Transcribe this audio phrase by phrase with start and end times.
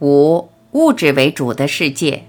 [0.00, 2.22] 五物质为主的世界。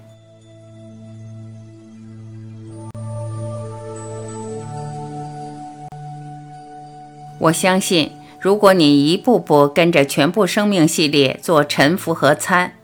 [7.38, 8.10] 我相信，
[8.40, 12.74] 如果你一步步跟着全部生命系列做沉浮和参，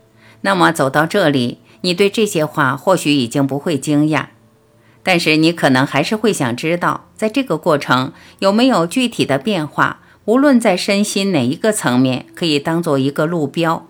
[0.43, 4.27] 那么走到这里，你对这些话或许已经不会惊讶。
[5.03, 13.87] 但是你可能还是会想知道，在这个过程有没有具体的变化，无论在身心哪一个层面，可以当做一个路标。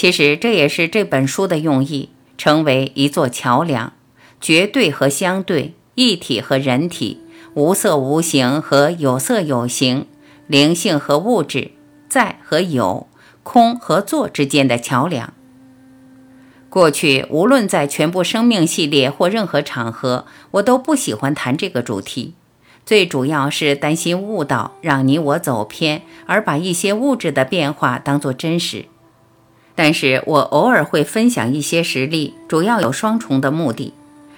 [0.00, 2.08] 其实这也是这本书的用意，
[2.38, 3.92] 成为一座桥梁，
[4.40, 7.20] 绝对和相对，一体和人体，
[7.52, 10.06] 无色无形和有色有形，
[10.46, 11.72] 灵性和物质，
[12.08, 13.08] 在和有，
[13.42, 15.34] 空和作之间的桥梁。
[16.70, 22.32] 过去无论在全部生命系列或任何场合，我都不喜欢谈这个主题，
[22.86, 28.86] 最主要是担心误导，让你我走偏，而把一些物质的变化当作真实。
[29.74, 33.94] 但是我偶尔会分享一些实例，主要有双重的目的。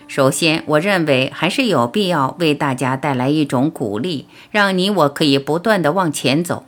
[0.07, 6.65] 首先，我认为还是有必要为大家带来一种鼓励，让你我可以不断的往前走。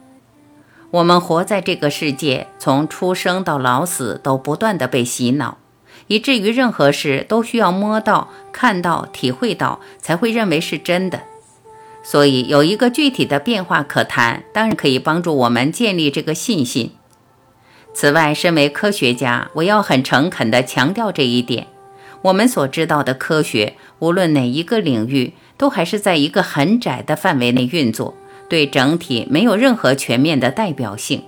[0.91, 5.59] 我们活在这个世界，从出生到老死，都不断的被洗脑，
[6.07, 11.21] 以至于任何事都需要摸到、看到、体会到，才会认为是真的。
[12.03, 16.93] 所以，有一个具体的变化可谈，当然可以帮助我们建立这个信心。
[17.95, 21.69] 此外，身为科学家，我要很诚恳地强调这一点：
[22.23, 28.15] 我们所知道的科学，无论哪一个领域，都还是在一个很窄的范围内运作，
[28.49, 31.23] 对整体没有任何全面的代表性。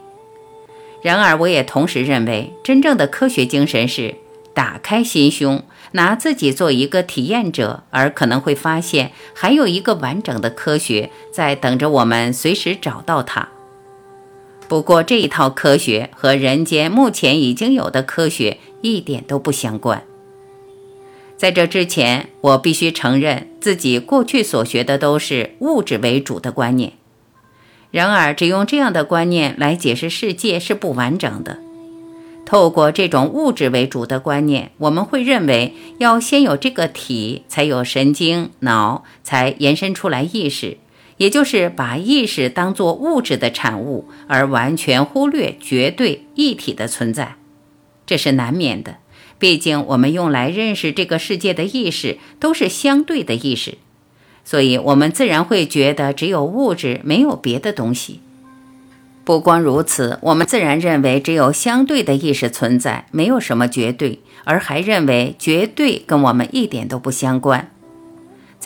[1.02, 4.16] 然而，我也同时认为，真正的科学精神是
[4.52, 13.50] 打开心胸，拿自己做一个体验者，而可能会发现，还有一个完整的科学在等着我们，随时找到它。
[14.68, 20.02] 不过，这一套科学和人间目前已经有的科学一点都不相关。
[21.36, 26.94] 在这之前，我必须承认自己过去所学的都是物质为主的观念。
[27.90, 31.58] 然而，只用这样的观念来解释世界是不完整的。
[32.44, 40.78] 透过这种物质为主的观念，我们会认为要先有这个体，才有神经、脑，才延伸出来意识。
[41.16, 47.36] 也就是把意识当作物质的产物，而完全忽略绝对一体的存在，
[48.06, 48.96] 这是难免的。
[49.38, 53.76] 毕竟我们用来认识这个世界的意识都是相对的意识，
[54.44, 58.20] 所以我们自然会觉得只有物质，没有别的东西。
[59.24, 67.70] 不光如此，我们自然认为只有相对的意识存在，没有什么绝对，而还认为绝对跟我们一点都不相关。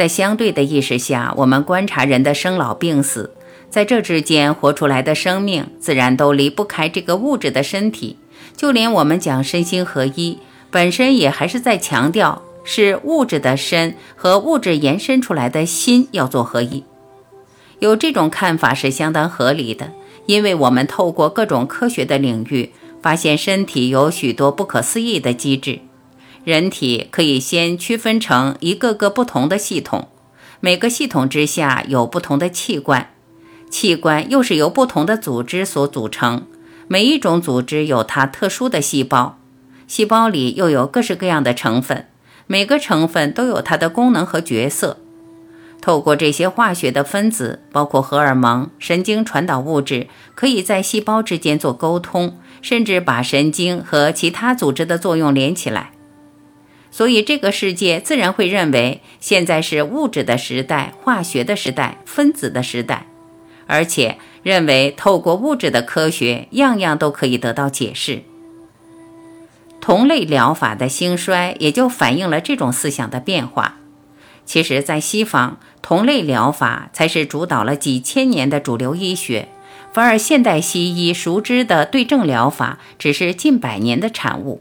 [0.00, 3.34] 在相对的意识下，我们观察人的生老病死，
[3.68, 8.16] 在这之间活出来的生命，自然都离不开这个物质的身体。
[8.56, 10.38] 就连我们讲身心合一，
[10.70, 16.82] 本身也还是在强调是物质的身和物质延伸出来的心要做合一。
[17.80, 19.92] 有这种看法是相当合理的，
[20.24, 22.72] 因为我们透过各种科学的领域，
[23.02, 25.80] 发现身体有许多不可思议的机制。
[26.44, 30.08] 人体可以先区分成一个个不同的系统，
[30.60, 33.10] 每个系统之下有不同的器官，
[33.70, 36.46] 器官又是由不同的组织所组成，
[36.88, 39.38] 每一种组织有它特殊的细胞，
[39.86, 42.06] 细胞里又有各式各样的成分，
[42.46, 44.98] 每个成分都有它的功能和角色。
[45.82, 55.92] 透过这些化学的分子，包括荷尔蒙、神经传导物质，可以在细胞之间做沟通，甚至把神经和其他组织的作用连起来。
[56.90, 63.06] 所以，这个世界自然会认为现在是物质的时代、化学的时代、分子的时代，
[63.66, 68.22] 而且认为透过物质的科学，样样都可以得到解释。
[69.80, 73.76] 同类疗法的兴衰，也就反映了这种思想的变化。
[74.44, 79.48] 其实，在西方，同类疗法才是主导了几千年的主流医学，
[79.92, 84.60] 反而现代西医熟知的对症疗法，只是近百年的产物。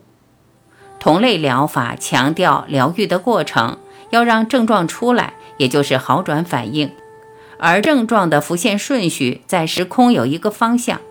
[0.99, 3.77] 同类疗法强调疗愈的过程，
[4.09, 6.91] 要让症状出来，也就是好转反应。
[7.57, 11.01] 而症状的浮现顺序在时空有一个方向，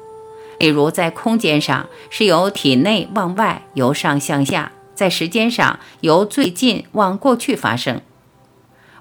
[0.58, 8.00] 例如在空间上是由体内往外，由上向下；在时间上由最近往过去发生。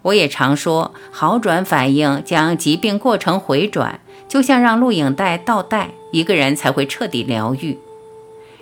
[0.04, 7.78] 我也常说，好转反应将疾病过程回转，就像让录影带倒带，一个人才会彻底疗愈。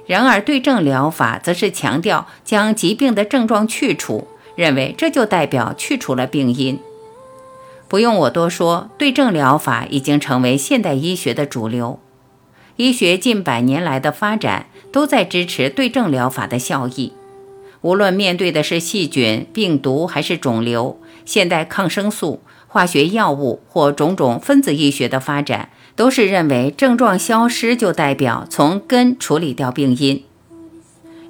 [0.05, 6.79] 然而，对症疗法则是强调将疾病的症状去除，认为这就代表去除了病因。
[7.87, 11.99] 不用我多说，对症疗法已经成为现代医学的主流。
[12.77, 17.13] 医学近百年来的发展，都在支持对症疗法的效益。
[17.81, 30.23] 无论面对的是细菌、病毒还是肿瘤，现代抗生素、化学药物或种种分子医学的发展，都是认为症状消失就代表从根处理掉病因。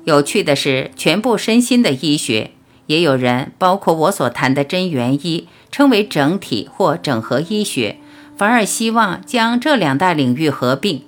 [0.03, 2.51] 有趣的是，全部身心的医学，
[2.87, 7.97] 也有人，包括我所谈的真元医，称为整体或整合医学，
[8.37, 11.03] 反而希望将这两大领域合并。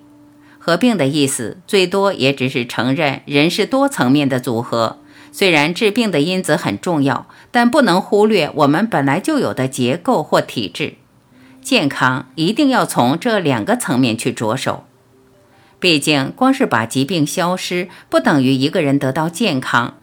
[0.57, 4.97] 合并的意思，最多也只是承认人是多层面的组合。
[5.31, 10.95] 虽然治病的因子很重要，但不能忽略我们本来就有的结构或体质。
[11.67, 14.85] 健康一定要从这两个层面去着手。
[15.81, 19.95] 毕竟，光是把疾病消失，不等于一个人得到健康。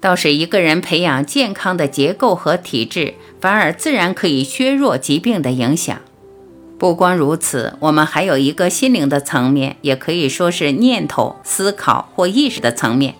[0.00, 5.96] 倒是一个人培养健康的结构和体质，反而自然可以削弱疾病的影响。
[6.76, 13.14] 不光如此，我们还有一个心灵的层面，也可以说是念头、思考或意识的层面。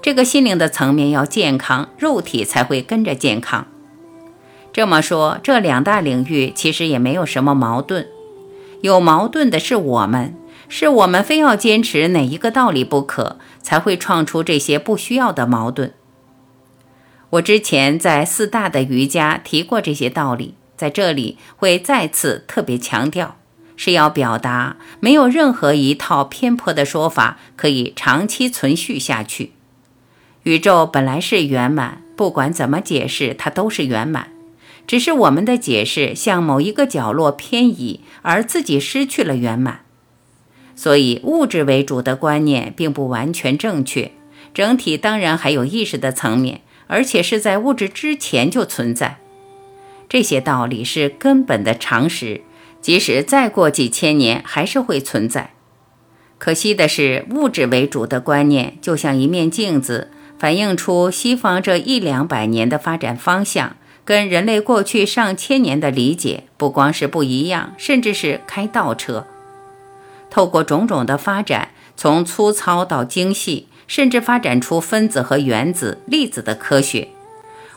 [0.00, 3.66] 这个心灵的层面要健康，肉体才会跟着健康。
[4.78, 8.06] 这么说，这两大领域其实也没有什么矛盾。
[8.80, 10.36] 有矛盾的是我们，
[10.68, 15.92] 是我们非要坚持哪一个道理不可，才会创出这些不需要的矛盾。
[17.30, 23.34] 我之前在四大的瑜伽提过这些道理，在这里会再次特别强调，
[23.74, 29.54] 是要表达没有任何一套偏颇的说法可以长期存续下去。
[30.44, 34.28] 宇宙本来是圆满，不管怎么解释，它都是圆满。
[34.88, 39.82] 只是我们的解释向某一个角落偏移，而自己失去了圆满。
[40.74, 44.12] 所以，物质为主的观念并不完全正确。
[44.54, 49.18] 整体当然还有意识的层面，而且是在物质之前就存在。
[50.08, 52.40] 这些道理是根本的常识，
[52.80, 55.50] 即使再过几千年，还是会存在。
[56.38, 60.08] 可惜的是，物质为主的观念就像一面镜子。
[60.38, 63.76] 反映出西方这一两百年的发展方向，
[64.08, 69.26] 跟人类过去上千年的理解不光是不一样，甚至是开倒车。
[70.30, 77.08] 透过种种的发展，从粗糙到精细，甚至发展出分子和原子、粒子的科学，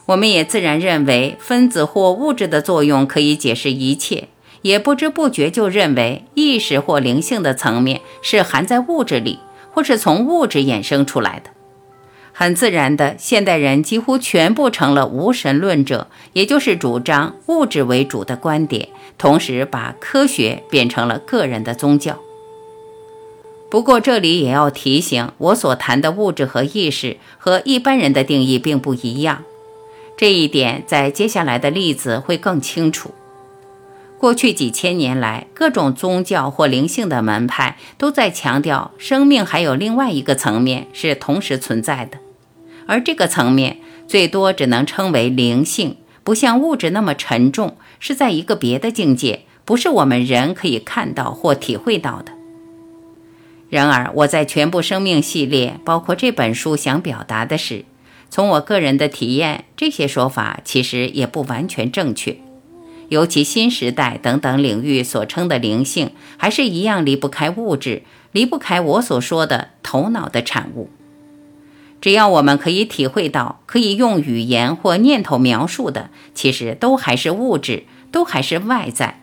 [0.05, 4.29] 我们也自然认为分子或物质的作用可以解释一切，
[4.61, 9.39] 也不知不觉就认为意识或灵性的层面是含在物质里，
[9.73, 11.49] 或是从物质衍生出来的。
[12.41, 18.89] 很自然的，现代人几乎全部成了无神论者，也就是主张物质为主的观点，
[19.19, 22.17] 同时把科学变成了个人的宗教。
[23.69, 29.43] 不过这里也要提醒，我所谈的物质和意识和一般人的定义并不一样，
[30.17, 33.11] 这一点在接下来的例子会更清楚。
[34.17, 42.17] 过去几千年来，各种宗教或灵性的门派都在强调，生命还有另外一个层面是同时存在的，
[42.91, 45.95] 而这个层面最多只能称为灵性，
[46.25, 52.33] 不像物质那么沉重，是在一个别的境界，不是我们人可以看到或体会到的。
[53.69, 57.85] 然而，我在全部生命系列，包括这本书，想表达的是，
[58.29, 62.35] 从我个人的体验，这些说法其实也不完全正确。
[63.07, 68.03] 尤其新时代等等领域所称的灵性，还是一样离不开物质，
[68.33, 70.89] 离不开我所说的头脑的产物。
[72.01, 79.21] 只要我们可以体会到，可以用语言或念头描述的，其实都还是物质，都还是外在。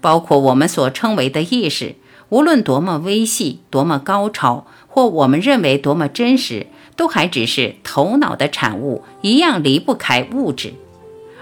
[0.00, 1.94] 包括我们所称为的意识，
[2.28, 10.74] 无论多么微细、多么高超，或我们认为多么真实，都还只是头脑的产物，一样离不开物质。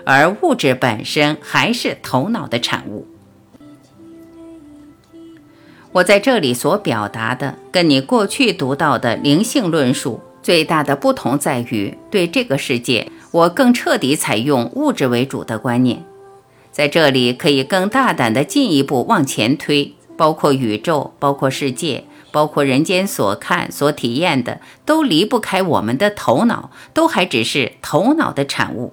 [0.04, 3.06] 而物质本身还是头脑的产物。
[5.92, 16.04] 我在这里所表达的，跟你过去读到的灵性论述最大的不同在于，对这个世界，我更彻底采用物质为主的观念。
[16.70, 28.92] 在这里，可以更大胆地进一步往前推，包括宇宙，包括世界，包括人间所看、所体验的，都离不开我们的头脑，都还只是头脑的产物。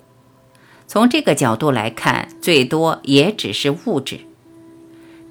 [0.87, 4.21] 从这个角度来看，最多也只是物质。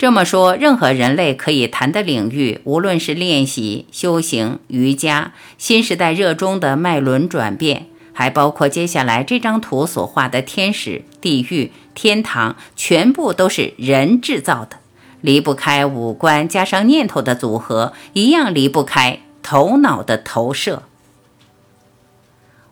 [0.01, 14.79] 这么说，任何人类可以谈的领域，无论是练习、修行、瑜伽、新时代热衷的脉轮转变，还包括接下来这张图所画的天使、地狱、天堂，全部都是人制造的，
[15.21, 20.85] 离不开五官加上念头的组合，一样离不开头脑的投射。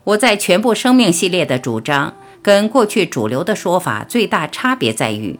[0.05, 2.15] 我在全部生命系列的主张。
[2.41, 5.39] 跟过去主流的说法最大差别在于，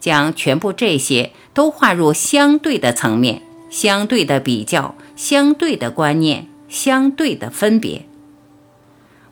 [0.00, 8.06] 将全部这些都划入相对的层面，相对的比较、相对的观念、相对的分别。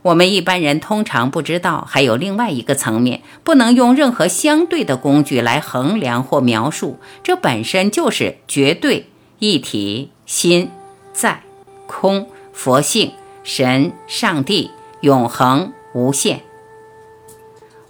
[0.02, 9.06] 我们一般人通常不知道，还有另外一个层面，不能用任何相对的工具来衡量或描述，这本身就是绝对
[9.40, 10.70] 一体、心、
[11.12, 11.42] 在、
[11.88, 14.70] 空、佛性、神、上帝、
[15.00, 16.42] 永恒、无限。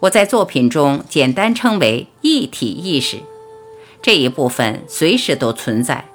[0.07, 3.19] 我在作品中简单称为一体意识，
[4.03, 6.07] 这一部分随时都存在，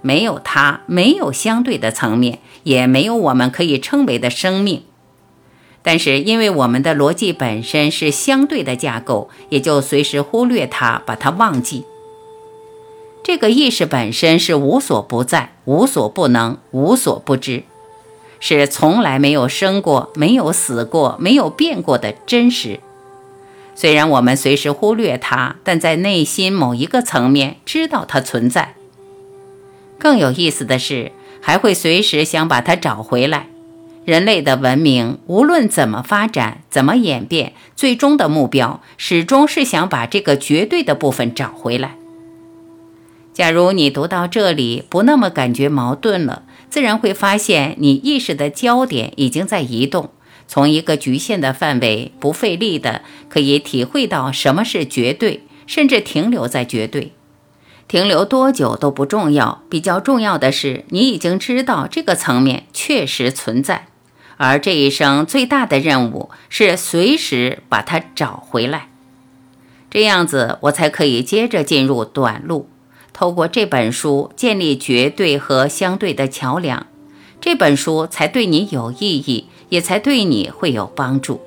[0.00, 4.84] 没有它，没有相对的层面，也没有我们可以称为的生命。
[5.82, 11.84] 但是，因为我们的逻辑本身是相对的架构，也就随时忽略它，把它忘记。
[13.22, 17.64] 这个意识本身是无所不在、无所不能、无所不知，
[18.40, 22.80] 是从来没有生过、没有死过、没有变过的真实。
[23.74, 28.74] 虽然我们随时忽略它，但在内心某一个层面知道它存在。
[29.98, 33.48] 更有意思的是，还会随时想把它找回来。
[34.04, 41.96] 人类的文明无论怎么发展、怎么演变，最终的目标始终是想把这个绝对的部分找回来。
[43.32, 50.10] 假如你读到这里不那么感觉矛盾了，自然会发现你意识的焦点已经在移动。
[50.46, 57.12] 从一个局限的范围，不费力的可以体会到什么是绝对，甚至停留在绝对。
[57.86, 63.88] 停留多久都不重要，比较重要的是你已经知道这个层面确实存在，
[64.36, 68.88] 而这一生最大的任务是随时把它找回来。
[69.90, 72.68] 这样子，我才可以接着进入短路，
[73.12, 76.86] 透过这本书建立绝对和相对的桥梁。
[77.40, 79.48] 这本书才对你有意义。
[79.74, 81.40] 也才对你会有帮助。